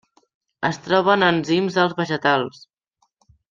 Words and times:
Es 0.69 0.79
troba 0.87 1.13
en 1.17 1.27
enzims 1.29 1.79
dels 1.79 1.95
vegetals. 2.03 2.67